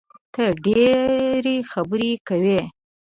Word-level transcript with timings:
ته 0.33 0.43
ډېري 0.65 1.57
خبري 1.71 2.13
کوې! 2.27 2.61